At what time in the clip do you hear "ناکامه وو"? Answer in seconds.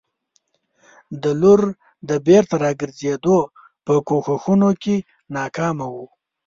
5.37-6.05